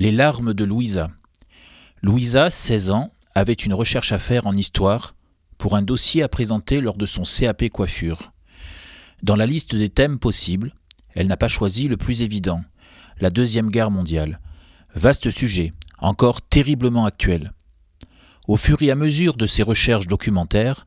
[0.00, 1.10] Les larmes de Louisa.
[2.02, 5.16] Louisa, 16 ans, avait une recherche à faire en histoire
[5.58, 8.30] pour un dossier à présenter lors de son CAP coiffure.
[9.24, 10.72] Dans la liste des thèmes possibles,
[11.16, 12.62] elle n'a pas choisi le plus évident,
[13.20, 14.38] la Deuxième Guerre mondiale.
[14.94, 17.52] Vaste sujet, encore terriblement actuel.
[18.46, 20.86] Au fur et à mesure de ses recherches documentaires,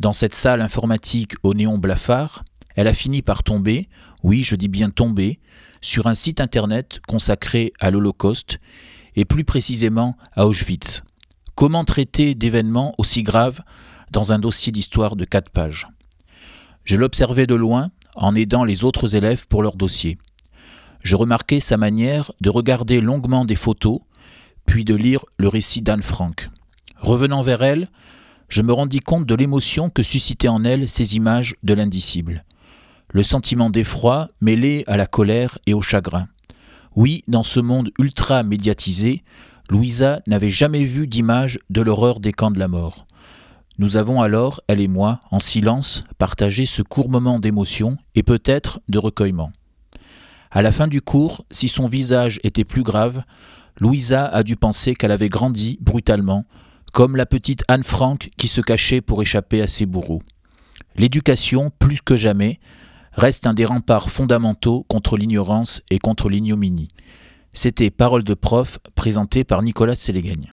[0.00, 2.42] dans cette salle informatique au néon blafard,
[2.74, 3.90] elle a fini par tomber,
[4.22, 5.40] oui je dis bien tomber,
[5.86, 8.58] sur un site internet consacré à l'Holocauste
[9.14, 11.02] et plus précisément à Auschwitz.
[11.54, 13.60] Comment traiter d'événements aussi graves
[14.10, 15.86] dans un dossier d'histoire de quatre pages?
[16.82, 20.18] Je l'observais de loin en aidant les autres élèves pour leur dossier.
[21.04, 24.00] Je remarquais sa manière de regarder longuement des photos,
[24.66, 26.50] puis de lire le récit d'Anne Frank.
[26.98, 27.90] Revenant vers elle,
[28.48, 32.44] je me rendis compte de l'émotion que suscitaient en elle ces images de l'indicible.
[33.16, 36.28] Le sentiment d'effroi mêlé à la colère et au chagrin.
[36.96, 39.24] Oui, dans ce monde ultra médiatisé,
[39.70, 43.06] Louisa n'avait jamais vu d'image de l'horreur des camps de la mort.
[43.78, 48.80] Nous avons alors, elle et moi, en silence, partagé ce court moment d'émotion et peut-être
[48.90, 49.50] de recueillement.
[50.50, 53.22] À la fin du cours, si son visage était plus grave,
[53.80, 56.44] Louisa a dû penser qu'elle avait grandi brutalement,
[56.92, 60.20] comme la petite Anne Frank qui se cachait pour échapper à ses bourreaux.
[60.96, 62.60] L'éducation, plus que jamais,
[63.16, 66.88] reste un des remparts fondamentaux contre l'ignorance et contre l'ignominie.
[67.52, 70.44] C'était Parole de prof, présenté par Nicolas Sélégagne.